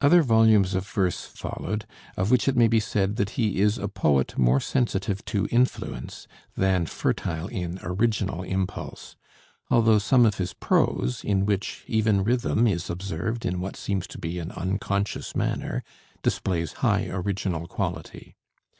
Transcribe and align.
Other 0.00 0.22
volumes 0.22 0.76
of 0.76 0.86
verse 0.86 1.22
followed, 1.24 1.86
of 2.16 2.30
which 2.30 2.46
it 2.46 2.54
may 2.56 2.68
be 2.68 2.78
said 2.78 3.16
that 3.16 3.30
he 3.30 3.60
is 3.60 3.78
a 3.78 3.88
poet 3.88 4.38
more 4.38 4.60
sensitive 4.60 5.24
to 5.24 5.48
influence 5.50 6.28
than 6.56 6.86
fertile 6.86 7.48
in 7.48 7.80
original 7.82 8.44
impulse; 8.44 9.16
although 9.68 9.98
some 9.98 10.24
of 10.24 10.36
his 10.38 10.52
prose, 10.54 11.24
in 11.24 11.46
which 11.46 11.82
even 11.88 12.22
rhythm 12.22 12.68
is 12.68 12.88
observed 12.88 13.44
in 13.44 13.58
what 13.58 13.74
seems 13.74 14.06
to 14.06 14.18
be 14.18 14.38
an 14.38 14.52
unconscious 14.52 15.34
manner, 15.34 15.82
displays 16.22 16.74
high 16.74 17.08
original 17.08 17.66
quality. 17.66 18.36